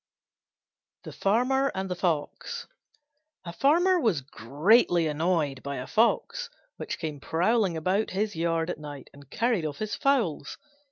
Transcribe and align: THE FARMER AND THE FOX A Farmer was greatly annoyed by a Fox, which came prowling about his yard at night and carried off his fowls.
THE 1.03 1.11
FARMER 1.11 1.71
AND 1.75 1.87
THE 1.87 1.95
FOX 1.95 2.65
A 3.45 3.53
Farmer 3.53 3.99
was 3.99 4.21
greatly 4.21 5.05
annoyed 5.05 5.61
by 5.61 5.75
a 5.75 5.85
Fox, 5.85 6.49
which 6.77 6.97
came 6.97 7.19
prowling 7.19 7.77
about 7.77 8.09
his 8.09 8.35
yard 8.35 8.71
at 8.71 8.79
night 8.79 9.11
and 9.13 9.29
carried 9.29 9.63
off 9.63 9.77
his 9.77 9.93
fowls. 9.93 10.57